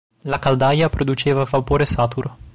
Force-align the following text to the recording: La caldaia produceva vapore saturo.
La 0.23 0.39
caldaia 0.39 0.89
produceva 0.89 1.43
vapore 1.43 1.85
saturo. 1.85 2.35